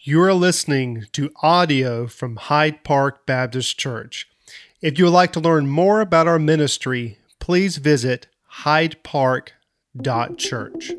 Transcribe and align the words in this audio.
You 0.00 0.22
are 0.22 0.32
listening 0.32 1.06
to 1.10 1.32
audio 1.42 2.06
from 2.06 2.36
Hyde 2.36 2.84
Park 2.84 3.26
Baptist 3.26 3.80
Church. 3.80 4.28
If 4.80 4.96
you 4.96 5.06
would 5.06 5.10
like 5.10 5.32
to 5.32 5.40
learn 5.40 5.66
more 5.66 6.00
about 6.00 6.28
our 6.28 6.38
ministry, 6.38 7.18
please 7.40 7.78
visit 7.78 8.28
hydepark.church. 8.62 10.90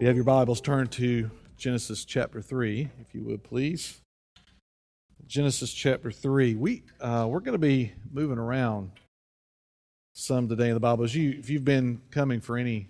You 0.00 0.06
have 0.06 0.16
your 0.16 0.24
Bibles, 0.24 0.62
turn 0.62 0.88
to 0.88 1.30
Genesis 1.56 2.04
chapter 2.04 2.42
3, 2.42 2.88
if 3.00 3.14
you 3.14 3.22
would 3.24 3.42
please. 3.42 4.00
Genesis 5.26 5.72
chapter 5.72 6.10
3. 6.10 6.54
We, 6.54 6.82
uh, 7.00 7.26
we're 7.28 7.40
going 7.40 7.52
to 7.52 7.58
be 7.58 7.92
moving 8.12 8.38
around 8.38 8.90
some 10.14 10.48
today 10.48 10.68
in 10.68 10.74
the 10.74 10.80
Bible. 10.80 11.04
As 11.04 11.14
you, 11.14 11.30
if 11.38 11.48
you've 11.48 11.64
been 11.64 12.00
coming 12.10 12.40
for 12.40 12.56
any 12.56 12.88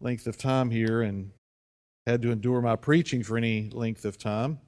length 0.00 0.26
of 0.26 0.36
time 0.36 0.70
here 0.70 1.02
and 1.02 1.30
had 2.06 2.22
to 2.22 2.30
endure 2.30 2.60
my 2.60 2.76
preaching 2.76 3.22
for 3.22 3.36
any 3.36 3.70
length 3.70 4.04
of 4.04 4.18
time, 4.18 4.60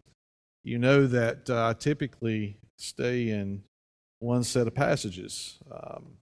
you 0.62 0.78
know 0.78 1.06
that 1.06 1.48
uh, 1.50 1.68
I 1.68 1.72
typically 1.74 2.56
stay 2.78 3.28
in 3.28 3.62
one 4.18 4.44
set 4.44 4.66
of 4.66 4.74
passages. 4.74 5.58
Um, 5.70 6.16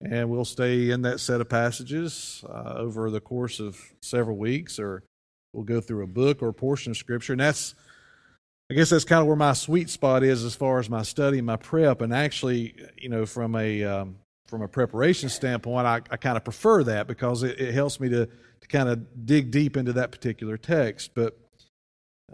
and 0.00 0.28
we'll 0.28 0.44
stay 0.44 0.90
in 0.90 1.02
that 1.02 1.20
set 1.20 1.40
of 1.40 1.48
passages 1.48 2.44
uh, 2.48 2.74
over 2.76 3.10
the 3.10 3.20
course 3.20 3.60
of 3.60 3.80
several 4.00 4.36
weeks 4.36 4.78
or 4.78 5.04
We'll 5.52 5.64
go 5.64 5.80
through 5.80 6.04
a 6.04 6.06
book 6.06 6.42
or 6.42 6.48
a 6.48 6.54
portion 6.54 6.92
of 6.92 6.96
Scripture. 6.96 7.32
And 7.32 7.40
that's, 7.40 7.74
I 8.70 8.74
guess 8.74 8.90
that's 8.90 9.04
kind 9.04 9.20
of 9.20 9.26
where 9.26 9.36
my 9.36 9.52
sweet 9.52 9.90
spot 9.90 10.22
is 10.22 10.44
as 10.44 10.54
far 10.54 10.78
as 10.78 10.88
my 10.88 11.02
study 11.02 11.40
my 11.40 11.56
prep. 11.56 12.00
And 12.00 12.14
actually, 12.14 12.74
you 12.96 13.08
know, 13.08 13.26
from 13.26 13.54
a, 13.54 13.84
um, 13.84 14.16
from 14.46 14.62
a 14.62 14.68
preparation 14.68 15.28
standpoint, 15.28 15.86
I, 15.86 16.00
I 16.10 16.16
kind 16.16 16.36
of 16.36 16.44
prefer 16.44 16.84
that 16.84 17.06
because 17.06 17.42
it, 17.42 17.60
it, 17.60 17.74
helps 17.74 18.00
me 18.00 18.08
to, 18.10 18.26
to 18.26 18.68
kind 18.68 18.88
of 18.88 19.26
dig 19.26 19.50
deep 19.50 19.76
into 19.76 19.92
that 19.94 20.10
particular 20.10 20.56
text. 20.56 21.10
But 21.14 21.38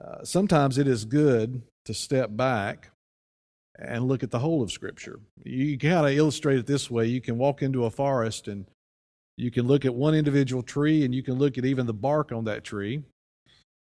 uh, 0.00 0.24
sometimes 0.24 0.78
it 0.78 0.86
is 0.86 1.04
good 1.04 1.62
to 1.86 1.94
step 1.94 2.36
back 2.36 2.90
and 3.78 4.06
look 4.06 4.22
at 4.22 4.30
the 4.30 4.38
whole 4.38 4.62
of 4.62 4.70
Scripture. 4.70 5.20
You 5.44 5.78
kind 5.78 6.06
of 6.06 6.12
illustrate 6.12 6.58
it 6.58 6.66
this 6.66 6.90
way 6.90 7.06
you 7.06 7.20
can 7.20 7.38
walk 7.38 7.62
into 7.62 7.84
a 7.84 7.90
forest 7.90 8.48
and 8.48 8.66
you 9.38 9.52
can 9.52 9.68
look 9.68 9.84
at 9.84 9.94
one 9.94 10.14
individual 10.14 10.64
tree 10.64 11.04
and 11.04 11.14
you 11.14 11.22
can 11.22 11.34
look 11.34 11.56
at 11.58 11.64
even 11.64 11.86
the 11.86 11.94
bark 11.94 12.32
on 12.32 12.44
that 12.44 12.64
tree. 12.64 13.04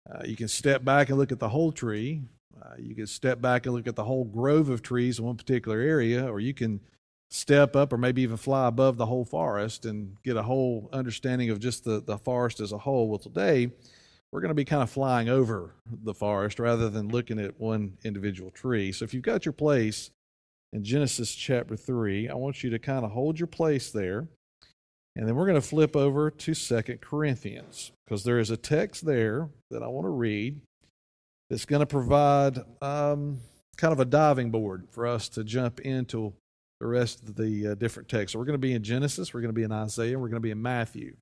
Uh, 0.08 0.22
you 0.24 0.36
can 0.36 0.48
step 0.48 0.84
back 0.84 1.08
and 1.08 1.16
look 1.16 1.32
at 1.32 1.38
the 1.38 1.48
whole 1.48 1.72
tree. 1.72 2.20
Uh, 2.60 2.74
you 2.78 2.94
can 2.94 3.06
step 3.06 3.40
back 3.40 3.64
and 3.64 3.74
look 3.74 3.86
at 3.86 3.96
the 3.96 4.04
whole 4.04 4.24
grove 4.24 4.68
of 4.68 4.82
trees 4.82 5.18
in 5.18 5.24
one 5.24 5.36
particular 5.36 5.80
area, 5.80 6.30
or 6.30 6.40
you 6.40 6.52
can 6.52 6.78
step 7.30 7.74
up 7.74 7.90
or 7.90 7.96
maybe 7.96 8.20
even 8.20 8.36
fly 8.36 8.68
above 8.68 8.98
the 8.98 9.06
whole 9.06 9.24
forest 9.24 9.86
and 9.86 10.14
get 10.22 10.36
a 10.36 10.42
whole 10.42 10.90
understanding 10.92 11.48
of 11.48 11.58
just 11.58 11.84
the, 11.84 12.02
the 12.02 12.18
forest 12.18 12.60
as 12.60 12.72
a 12.72 12.78
whole. 12.78 13.08
Well, 13.08 13.18
today 13.18 13.70
we're 14.32 14.42
going 14.42 14.50
to 14.50 14.54
be 14.54 14.66
kind 14.66 14.82
of 14.82 14.90
flying 14.90 15.30
over 15.30 15.74
the 16.04 16.12
forest 16.12 16.58
rather 16.58 16.90
than 16.90 17.08
looking 17.08 17.38
at 17.38 17.58
one 17.58 17.96
individual 18.04 18.50
tree. 18.50 18.92
So 18.92 19.06
if 19.06 19.14
you've 19.14 19.22
got 19.22 19.46
your 19.46 19.54
place 19.54 20.10
in 20.74 20.84
Genesis 20.84 21.34
chapter 21.34 21.76
3, 21.76 22.28
I 22.28 22.34
want 22.34 22.62
you 22.62 22.68
to 22.70 22.78
kind 22.78 23.06
of 23.06 23.12
hold 23.12 23.40
your 23.40 23.46
place 23.46 23.90
there. 23.90 24.28
And 25.16 25.26
then 25.26 25.34
we're 25.34 25.46
going 25.46 25.60
to 25.60 25.66
flip 25.66 25.96
over 25.96 26.30
to 26.30 26.54
Second 26.54 27.00
Corinthians 27.00 27.92
because 28.06 28.24
there 28.24 28.38
is 28.38 28.50
a 28.50 28.56
text 28.56 29.04
there 29.04 29.48
that 29.70 29.82
I 29.82 29.88
want 29.88 30.06
to 30.06 30.10
read 30.10 30.60
that's 31.48 31.64
going 31.64 31.80
to 31.80 31.86
provide 31.86 32.58
um, 32.80 33.40
kind 33.76 33.92
of 33.92 34.00
a 34.00 34.04
diving 34.04 34.50
board 34.50 34.86
for 34.90 35.06
us 35.06 35.28
to 35.30 35.42
jump 35.42 35.80
into 35.80 36.32
the 36.80 36.86
rest 36.86 37.22
of 37.22 37.34
the 37.34 37.68
uh, 37.68 37.74
different 37.74 38.08
texts. 38.08 38.32
So 38.32 38.38
we're 38.38 38.44
going 38.44 38.54
to 38.54 38.58
be 38.58 38.72
in 38.72 38.82
Genesis, 38.82 39.34
we're 39.34 39.40
going 39.40 39.52
to 39.52 39.58
be 39.58 39.64
in 39.64 39.72
Isaiah, 39.72 40.18
we're 40.18 40.28
going 40.28 40.40
to 40.40 40.40
be 40.40 40.52
in 40.52 40.62
Matthew. 40.62 41.16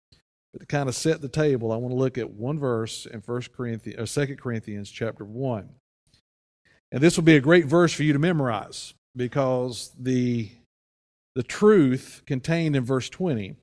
But 0.53 0.61
to 0.61 0.67
kind 0.67 0.89
of 0.89 0.95
set 0.95 1.21
the 1.21 1.29
table, 1.29 1.73
I 1.73 1.77
want 1.77 1.93
to 1.93 1.99
look 1.99 2.19
at 2.19 2.31
one 2.31 2.59
verse 2.59 3.07
in 3.07 3.21
First 3.21 3.53
Corinthians, 3.53 4.01
or 4.01 4.07
Second 4.07 4.41
Corinthians, 4.41 4.91
chapter 4.91 5.25
one, 5.25 5.71
and 6.93 7.03
this 7.03 7.17
will 7.17 7.25
be 7.25 7.37
a 7.37 7.41
great 7.41 7.67
verse 7.67 7.93
for 7.93 8.03
you 8.03 8.13
to 8.13 8.19
memorize 8.19 8.95
because 9.17 9.93
the 9.99 10.51
the 11.35 11.43
truth 11.43 12.23
contained 12.27 12.77
in 12.77 12.85
verse 12.85 13.09
twenty 13.09 13.57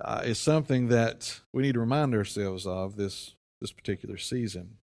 uh, 0.00 0.22
is 0.24 0.38
something 0.38 0.88
that 0.88 1.40
we 1.52 1.62
need 1.62 1.74
to 1.74 1.80
remind 1.80 2.14
ourselves 2.14 2.66
of 2.66 2.96
this 2.96 3.34
this 3.60 3.72
particular 3.72 4.16
season. 4.16 4.76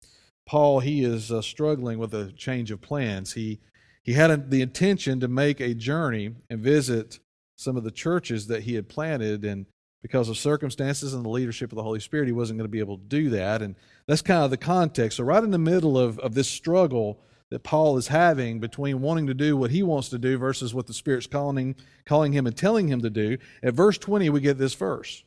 Paul 0.45 0.79
he 0.79 1.03
is 1.03 1.31
uh, 1.31 1.41
struggling 1.41 1.99
with 1.99 2.13
a 2.13 2.31
change 2.31 2.71
of 2.71 2.81
plans. 2.81 3.33
He 3.33 3.59
he 4.03 4.13
had 4.13 4.49
the 4.49 4.61
intention 4.61 5.19
to 5.19 5.27
make 5.27 5.59
a 5.59 5.73
journey 5.73 6.35
and 6.49 6.59
visit 6.59 7.19
some 7.55 7.75
of 7.75 7.83
the 7.83 7.91
churches 7.91 8.47
that 8.47 8.63
he 8.63 8.75
had 8.75 8.87
planted 8.87 9.43
and 9.43 9.65
because 10.01 10.29
of 10.29 10.37
circumstances 10.37 11.13
and 11.13 11.25
the 11.25 11.29
leadership 11.29 11.71
of 11.71 11.75
the 11.75 11.83
Holy 11.83 11.99
Spirit, 11.99 12.27
he 12.27 12.31
wasn't 12.31 12.57
going 12.57 12.67
to 12.67 12.71
be 12.71 12.79
able 12.79 12.97
to 12.97 13.03
do 13.03 13.29
that. 13.31 13.61
And 13.61 13.75
that's 14.07 14.21
kind 14.21 14.43
of 14.43 14.49
the 14.49 14.57
context. 14.57 15.17
So, 15.17 15.23
right 15.23 15.43
in 15.43 15.51
the 15.51 15.57
middle 15.57 15.97
of, 15.97 16.19
of 16.19 16.33
this 16.33 16.47
struggle 16.47 17.19
that 17.51 17.63
Paul 17.63 17.97
is 17.97 18.07
having 18.07 18.59
between 18.59 19.01
wanting 19.01 19.27
to 19.27 19.33
do 19.33 19.57
what 19.57 19.71
he 19.71 19.81
wants 19.81 20.09
to 20.09 20.19
do 20.19 20.37
versus 20.37 20.73
what 20.73 20.87
the 20.87 20.93
Spirit's 20.93 21.27
calling, 21.27 21.75
calling 22.05 22.33
him 22.33 22.45
and 22.45 22.55
telling 22.55 22.87
him 22.87 23.01
to 23.01 23.09
do. 23.09 23.37
At 23.63 23.73
verse 23.73 23.97
20, 23.97 24.29
we 24.29 24.39
get 24.39 24.57
this 24.57 24.75
verse. 24.75 25.23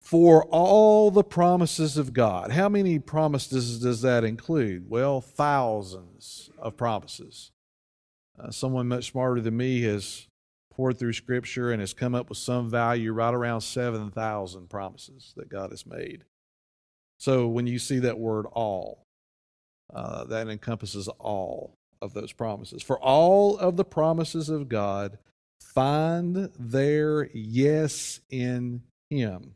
For 0.00 0.44
all 0.46 1.12
the 1.12 1.22
promises 1.22 1.96
of 1.96 2.12
God. 2.12 2.50
How 2.50 2.68
many 2.68 2.98
promises 2.98 3.78
does 3.78 4.02
that 4.02 4.24
include? 4.24 4.90
Well, 4.90 5.20
thousands 5.20 6.50
of 6.58 6.76
promises. 6.76 7.52
Uh, 8.38 8.50
someone 8.50 8.88
much 8.88 9.10
smarter 9.12 9.40
than 9.40 9.56
me 9.56 9.82
has 9.82 10.26
pored 10.72 10.98
through 10.98 11.12
Scripture 11.12 11.70
and 11.70 11.80
has 11.80 11.94
come 11.94 12.16
up 12.16 12.28
with 12.28 12.38
some 12.38 12.68
value 12.68 13.12
right 13.12 13.32
around 13.32 13.60
7,000 13.60 14.68
promises 14.68 15.32
that 15.36 15.48
God 15.48 15.70
has 15.70 15.86
made. 15.86 16.24
So 17.18 17.46
when 17.46 17.68
you 17.68 17.78
see 17.78 18.00
that 18.00 18.18
word 18.18 18.46
all, 18.46 19.01
uh, 19.92 20.24
that 20.24 20.48
encompasses 20.48 21.08
all 21.18 21.74
of 22.00 22.14
those 22.14 22.32
promises. 22.32 22.82
For 22.82 22.98
all 22.98 23.56
of 23.58 23.76
the 23.76 23.84
promises 23.84 24.48
of 24.48 24.68
God 24.68 25.18
find 25.60 26.50
their 26.58 27.30
yes 27.32 28.20
in 28.30 28.82
Him. 29.10 29.54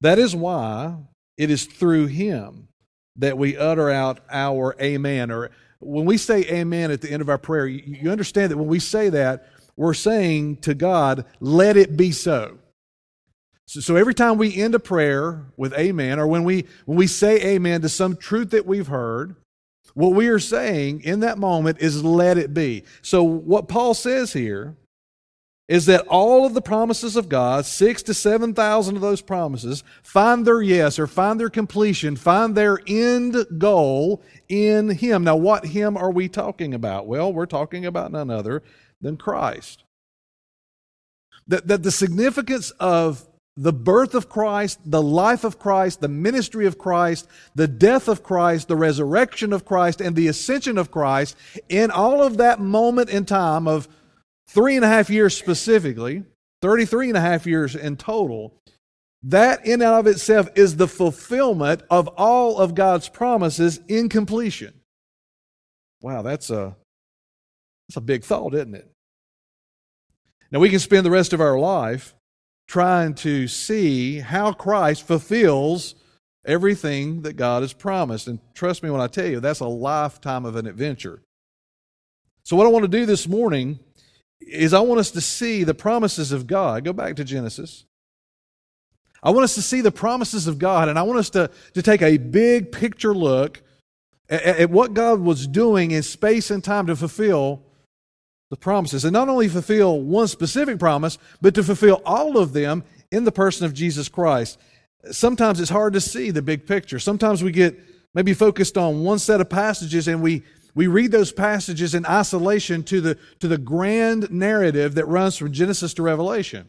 That 0.00 0.18
is 0.18 0.36
why 0.36 0.96
it 1.36 1.50
is 1.50 1.64
through 1.64 2.06
Him 2.06 2.68
that 3.16 3.38
we 3.38 3.56
utter 3.56 3.90
out 3.90 4.20
our 4.30 4.76
amen. 4.80 5.30
Or 5.30 5.50
when 5.80 6.04
we 6.04 6.18
say 6.18 6.42
amen 6.44 6.90
at 6.90 7.00
the 7.00 7.10
end 7.10 7.22
of 7.22 7.28
our 7.28 7.38
prayer, 7.38 7.66
you 7.66 8.10
understand 8.10 8.52
that 8.52 8.58
when 8.58 8.68
we 8.68 8.78
say 8.78 9.08
that, 9.10 9.48
we're 9.76 9.94
saying 9.94 10.58
to 10.58 10.74
God, 10.74 11.26
let 11.40 11.76
it 11.76 11.96
be 11.96 12.12
so. 12.12 12.58
So, 13.66 13.80
so 13.80 13.96
every 13.96 14.14
time 14.14 14.38
we 14.38 14.56
end 14.56 14.74
a 14.74 14.78
prayer 14.78 15.46
with 15.56 15.74
amen, 15.74 16.18
or 16.18 16.26
when 16.26 16.44
we, 16.44 16.66
when 16.86 16.96
we 16.96 17.06
say 17.06 17.54
amen 17.54 17.82
to 17.82 17.88
some 17.88 18.16
truth 18.16 18.50
that 18.50 18.64
we've 18.64 18.86
heard, 18.86 19.36
what 19.96 20.12
we 20.12 20.28
are 20.28 20.38
saying 20.38 21.00
in 21.04 21.20
that 21.20 21.38
moment 21.38 21.78
is 21.80 22.04
let 22.04 22.36
it 22.36 22.52
be. 22.52 22.84
So, 23.00 23.22
what 23.22 23.66
Paul 23.66 23.94
says 23.94 24.34
here 24.34 24.76
is 25.68 25.86
that 25.86 26.06
all 26.08 26.44
of 26.44 26.52
the 26.52 26.60
promises 26.60 27.16
of 27.16 27.30
God, 27.30 27.64
six 27.64 28.02
to 28.02 28.12
7,000 28.12 28.94
of 28.94 29.00
those 29.00 29.22
promises, 29.22 29.82
find 30.02 30.46
their 30.46 30.60
yes 30.60 30.98
or 30.98 31.06
find 31.06 31.40
their 31.40 31.48
completion, 31.48 32.14
find 32.14 32.54
their 32.54 32.78
end 32.86 33.36
goal 33.56 34.22
in 34.50 34.90
Him. 34.90 35.24
Now, 35.24 35.36
what 35.36 35.64
Him 35.64 35.96
are 35.96 36.10
we 36.10 36.28
talking 36.28 36.74
about? 36.74 37.06
Well, 37.06 37.32
we're 37.32 37.46
talking 37.46 37.86
about 37.86 38.12
none 38.12 38.28
other 38.28 38.62
than 39.00 39.16
Christ. 39.16 39.82
That, 41.48 41.68
that 41.68 41.84
the 41.84 41.90
significance 41.90 42.70
of 42.72 43.26
the 43.56 43.72
birth 43.72 44.14
of 44.14 44.28
Christ, 44.28 44.78
the 44.84 45.02
life 45.02 45.42
of 45.42 45.58
Christ, 45.58 46.00
the 46.00 46.08
ministry 46.08 46.66
of 46.66 46.76
Christ, 46.76 47.26
the 47.54 47.66
death 47.66 48.06
of 48.06 48.22
Christ, 48.22 48.68
the 48.68 48.76
resurrection 48.76 49.52
of 49.52 49.64
Christ, 49.64 50.00
and 50.00 50.14
the 50.14 50.28
ascension 50.28 50.76
of 50.76 50.90
Christ, 50.90 51.36
in 51.68 51.90
all 51.90 52.22
of 52.22 52.36
that 52.36 52.60
moment 52.60 53.08
in 53.08 53.24
time 53.24 53.66
of 53.66 53.88
three 54.46 54.76
and 54.76 54.84
a 54.84 54.88
half 54.88 55.08
years 55.08 55.36
specifically, 55.36 56.24
33 56.60 57.08
and 57.08 57.16
a 57.16 57.20
half 57.20 57.46
years 57.46 57.74
in 57.74 57.96
total, 57.96 58.54
that 59.22 59.64
in 59.64 59.80
and 59.80 59.84
of 59.84 60.06
itself 60.06 60.48
is 60.54 60.76
the 60.76 60.88
fulfillment 60.88 61.82
of 61.90 62.08
all 62.08 62.58
of 62.58 62.74
God's 62.74 63.08
promises 63.08 63.80
in 63.88 64.08
completion. 64.08 64.74
Wow, 66.02 66.20
that's 66.22 66.50
a, 66.50 66.76
that's 67.88 67.96
a 67.96 68.02
big 68.02 68.22
thought, 68.22 68.54
isn't 68.54 68.74
it? 68.74 68.90
Now, 70.52 70.60
we 70.60 70.68
can 70.68 70.78
spend 70.78 71.04
the 71.04 71.10
rest 71.10 71.32
of 71.32 71.40
our 71.40 71.58
life 71.58 72.14
trying 72.66 73.14
to 73.14 73.46
see 73.48 74.18
how 74.18 74.52
Christ 74.52 75.06
fulfills 75.06 75.94
everything 76.44 77.22
that 77.22 77.34
God 77.34 77.62
has 77.62 77.72
promised. 77.72 78.28
And 78.28 78.38
trust 78.54 78.82
me 78.82 78.90
when 78.90 79.00
I 79.00 79.06
tell 79.06 79.26
you, 79.26 79.40
that's 79.40 79.60
a 79.60 79.66
lifetime 79.66 80.44
of 80.44 80.56
an 80.56 80.66
adventure. 80.66 81.22
So, 82.44 82.56
what 82.56 82.66
I 82.66 82.70
want 82.70 82.84
to 82.84 82.88
do 82.88 83.06
this 83.06 83.26
morning 83.26 83.80
is 84.40 84.72
I 84.72 84.80
want 84.80 85.00
us 85.00 85.10
to 85.12 85.20
see 85.20 85.64
the 85.64 85.74
promises 85.74 86.32
of 86.32 86.46
God. 86.46 86.84
Go 86.84 86.92
back 86.92 87.16
to 87.16 87.24
Genesis. 87.24 87.84
I 89.22 89.30
want 89.30 89.44
us 89.44 89.54
to 89.56 89.62
see 89.62 89.80
the 89.80 89.90
promises 89.90 90.46
of 90.46 90.58
God, 90.58 90.88
and 90.88 90.98
I 90.98 91.02
want 91.02 91.18
us 91.18 91.30
to, 91.30 91.50
to 91.74 91.82
take 91.82 92.02
a 92.02 92.16
big 92.16 92.70
picture 92.70 93.14
look 93.14 93.62
at, 94.28 94.42
at 94.42 94.70
what 94.70 94.94
God 94.94 95.20
was 95.20 95.46
doing 95.46 95.90
in 95.90 96.02
space 96.02 96.50
and 96.50 96.62
time 96.62 96.86
to 96.86 96.94
fulfill 96.96 97.62
the 98.50 98.56
promises. 98.56 99.04
And 99.04 99.12
not 99.12 99.28
only 99.28 99.48
fulfill 99.48 100.00
one 100.00 100.28
specific 100.28 100.78
promise, 100.78 101.18
but 101.40 101.54
to 101.54 101.62
fulfill 101.62 102.02
all 102.04 102.38
of 102.38 102.52
them 102.52 102.84
in 103.10 103.24
the 103.24 103.32
person 103.32 103.66
of 103.66 103.74
Jesus 103.74 104.08
Christ. 104.08 104.58
Sometimes 105.10 105.60
it's 105.60 105.70
hard 105.70 105.92
to 105.94 106.00
see 106.00 106.30
the 106.30 106.42
big 106.42 106.66
picture. 106.66 106.98
Sometimes 106.98 107.42
we 107.42 107.52
get 107.52 107.78
maybe 108.14 108.34
focused 108.34 108.78
on 108.78 109.02
one 109.02 109.18
set 109.18 109.40
of 109.40 109.48
passages 109.48 110.08
and 110.08 110.22
we, 110.22 110.42
we 110.74 110.86
read 110.86 111.12
those 111.12 111.32
passages 111.32 111.94
in 111.94 112.06
isolation 112.06 112.82
to 112.84 113.00
the, 113.00 113.18
to 113.40 113.48
the 113.48 113.58
grand 113.58 114.30
narrative 114.30 114.94
that 114.94 115.06
runs 115.06 115.36
from 115.36 115.52
Genesis 115.52 115.94
to 115.94 116.02
Revelation. 116.02 116.68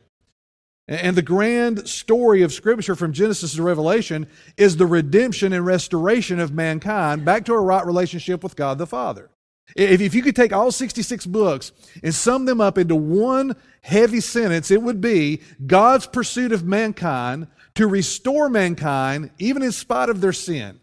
And 0.89 1.17
the 1.17 1.21
grand 1.21 1.87
story 1.87 2.43
of 2.43 2.53
Scripture 2.53 2.95
from 2.95 3.11
Genesis 3.11 3.55
to 3.55 3.63
Revelation 3.63 4.27
is 4.55 4.77
the 4.77 4.85
redemption 4.85 5.51
and 5.51 5.65
restoration 5.65 6.39
of 6.39 6.53
mankind 6.53 7.25
back 7.25 7.43
to 7.45 7.53
a 7.53 7.59
right 7.59 7.85
relationship 7.85 8.41
with 8.41 8.55
God 8.55 8.77
the 8.77 8.87
Father. 8.87 9.29
If, 9.75 10.01
if 10.01 10.15
you 10.15 10.21
could 10.21 10.35
take 10.35 10.53
all 10.53 10.71
66 10.71 11.25
books 11.25 11.71
and 12.03 12.13
sum 12.13 12.45
them 12.45 12.61
up 12.61 12.77
into 12.77 12.95
one 12.95 13.55
heavy 13.81 14.21
sentence, 14.21 14.71
it 14.71 14.81
would 14.81 15.01
be 15.01 15.41
God's 15.65 16.07
pursuit 16.07 16.51
of 16.51 16.63
mankind 16.63 17.47
to 17.75 17.87
restore 17.87 18.49
mankind, 18.49 19.31
even 19.37 19.61
in 19.61 19.71
spite 19.71 20.09
of 20.09 20.21
their 20.21 20.33
sin 20.33 20.79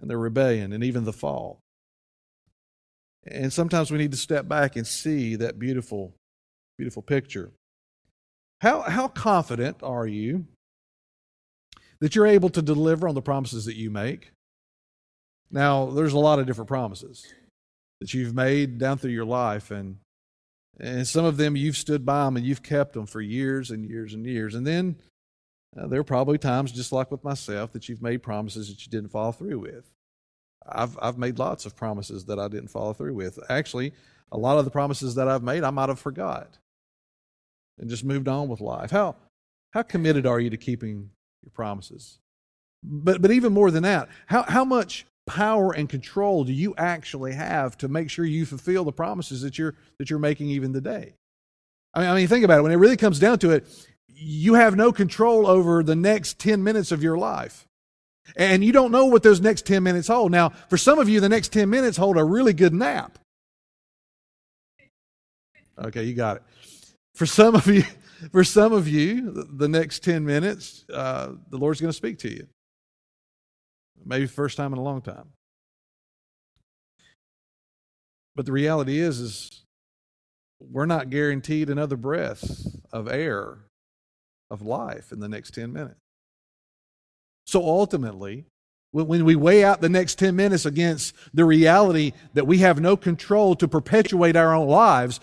and 0.00 0.08
their 0.08 0.18
rebellion 0.18 0.72
and 0.72 0.82
even 0.82 1.04
the 1.04 1.12
fall. 1.12 1.60
And 3.26 3.52
sometimes 3.52 3.90
we 3.90 3.98
need 3.98 4.12
to 4.12 4.16
step 4.16 4.48
back 4.48 4.76
and 4.76 4.86
see 4.86 5.36
that 5.36 5.58
beautiful, 5.58 6.14
beautiful 6.78 7.02
picture. 7.02 7.50
How, 8.60 8.82
how 8.82 9.08
confident 9.08 9.82
are 9.82 10.06
you 10.06 10.46
that 12.00 12.14
you're 12.14 12.26
able 12.26 12.48
to 12.50 12.62
deliver 12.62 13.08
on 13.08 13.14
the 13.14 13.22
promises 13.22 13.66
that 13.66 13.76
you 13.76 13.90
make? 13.90 14.30
Now, 15.50 15.86
there's 15.86 16.12
a 16.12 16.18
lot 16.18 16.38
of 16.38 16.46
different 16.46 16.68
promises 16.68 17.26
that 18.00 18.14
you've 18.14 18.34
made 18.34 18.78
down 18.78 18.98
through 18.98 19.10
your 19.10 19.24
life, 19.24 19.70
and, 19.70 19.98
and 20.78 21.06
some 21.06 21.24
of 21.24 21.36
them 21.36 21.56
you've 21.56 21.76
stood 21.76 22.06
by 22.06 22.24
them 22.24 22.36
and 22.36 22.46
you've 22.46 22.62
kept 22.62 22.94
them 22.94 23.06
for 23.06 23.20
years 23.20 23.70
and 23.70 23.88
years 23.88 24.14
and 24.14 24.26
years. 24.26 24.54
And 24.54 24.66
then 24.66 24.96
uh, 25.78 25.86
there 25.86 26.00
are 26.00 26.04
probably 26.04 26.38
times, 26.38 26.72
just 26.72 26.92
like 26.92 27.10
with 27.10 27.22
myself, 27.22 27.72
that 27.72 27.88
you've 27.88 28.02
made 28.02 28.22
promises 28.22 28.68
that 28.68 28.84
you 28.84 28.90
didn't 28.90 29.10
follow 29.10 29.32
through 29.32 29.58
with. 29.58 29.92
I've, 30.66 30.98
I've 31.00 31.18
made 31.18 31.38
lots 31.38 31.66
of 31.66 31.76
promises 31.76 32.24
that 32.26 32.38
I 32.38 32.48
didn't 32.48 32.68
follow 32.68 32.92
through 32.92 33.14
with. 33.14 33.38
Actually, 33.48 33.92
a 34.32 34.38
lot 34.38 34.58
of 34.58 34.64
the 34.64 34.70
promises 34.70 35.14
that 35.16 35.28
I've 35.28 35.42
made, 35.42 35.64
I 35.64 35.70
might 35.70 35.88
have 35.88 35.98
forgot 35.98 36.58
and 37.78 37.88
just 37.88 38.04
moved 38.04 38.28
on 38.28 38.48
with 38.48 38.60
life. 38.60 38.90
How, 38.90 39.16
how 39.72 39.82
committed 39.82 40.26
are 40.26 40.38
you 40.38 40.50
to 40.50 40.56
keeping 40.56 41.10
your 41.42 41.50
promises? 41.52 42.18
But, 42.82 43.20
but 43.20 43.30
even 43.30 43.52
more 43.52 43.70
than 43.70 43.82
that, 43.82 44.08
how, 44.26 44.42
how 44.42 44.64
much 44.64 45.06
power 45.26 45.72
and 45.72 45.88
control 45.88 46.44
do 46.44 46.52
you 46.52 46.74
actually 46.76 47.32
have 47.32 47.76
to 47.78 47.88
make 47.88 48.10
sure 48.10 48.24
you 48.24 48.44
fulfill 48.46 48.84
the 48.84 48.92
promises 48.92 49.42
that 49.42 49.58
you're, 49.58 49.74
that 49.98 50.10
you're 50.10 50.18
making 50.18 50.48
even 50.50 50.72
today? 50.72 51.14
I 51.94 52.00
mean, 52.00 52.08
I 52.08 52.14
mean, 52.14 52.28
think 52.28 52.44
about 52.44 52.58
it. 52.58 52.62
When 52.62 52.72
it 52.72 52.76
really 52.76 52.96
comes 52.96 53.18
down 53.18 53.38
to 53.40 53.50
it, 53.50 53.66
you 54.06 54.54
have 54.54 54.76
no 54.76 54.92
control 54.92 55.46
over 55.46 55.82
the 55.82 55.96
next 55.96 56.38
10 56.38 56.62
minutes 56.62 56.92
of 56.92 57.02
your 57.02 57.16
life. 57.16 57.66
And 58.36 58.64
you 58.64 58.72
don't 58.72 58.92
know 58.92 59.06
what 59.06 59.22
those 59.22 59.40
next 59.40 59.66
10 59.66 59.82
minutes 59.82 60.08
hold. 60.08 60.30
Now, 60.30 60.50
for 60.68 60.76
some 60.76 60.98
of 60.98 61.08
you, 61.08 61.20
the 61.20 61.28
next 61.28 61.52
10 61.52 61.68
minutes 61.68 61.96
hold 61.96 62.16
a 62.16 62.24
really 62.24 62.52
good 62.52 62.74
nap. 62.74 63.18
Okay, 65.78 66.04
you 66.04 66.14
got 66.14 66.36
it. 66.36 66.42
For 67.14 67.26
some 67.26 67.54
of 67.54 67.66
you, 67.66 67.82
for 68.32 68.44
some 68.44 68.72
of 68.72 68.86
you, 68.86 69.46
the 69.52 69.68
next 69.68 70.04
10 70.04 70.24
minutes, 70.24 70.84
uh, 70.92 71.32
the 71.48 71.56
Lord's 71.56 71.80
going 71.80 71.90
to 71.90 71.96
speak 71.96 72.18
to 72.20 72.30
you. 72.30 72.46
Maybe 74.04 74.26
first 74.26 74.56
time 74.56 74.72
in 74.72 74.78
a 74.78 74.82
long 74.82 75.02
time. 75.02 75.28
But 78.34 78.46
the 78.46 78.52
reality 78.52 78.98
is, 78.98 79.20
is 79.20 79.64
we're 80.60 80.86
not 80.86 81.10
guaranteed 81.10 81.70
another 81.70 81.96
breath 81.96 82.66
of 82.92 83.08
air 83.08 83.58
of 84.50 84.62
life 84.62 85.12
in 85.12 85.20
the 85.20 85.28
next 85.28 85.54
10 85.54 85.72
minutes. 85.72 86.00
So 87.46 87.62
ultimately, 87.62 88.46
when 88.92 89.24
we 89.24 89.36
weigh 89.36 89.64
out 89.64 89.80
the 89.80 89.88
next 89.88 90.18
10 90.18 90.34
minutes 90.34 90.66
against 90.66 91.14
the 91.32 91.44
reality 91.44 92.12
that 92.34 92.46
we 92.46 92.58
have 92.58 92.80
no 92.80 92.96
control 92.96 93.54
to 93.56 93.68
perpetuate 93.68 94.36
our 94.36 94.54
own 94.54 94.68
lives, 94.68 95.20